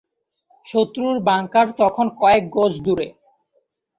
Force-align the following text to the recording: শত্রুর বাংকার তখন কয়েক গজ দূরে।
শত্রুর 0.65 1.15
বাংকার 1.27 1.67
তখন 1.79 2.05
কয়েক 2.19 2.43
গজ 2.55 2.73
দূরে। 2.85 3.07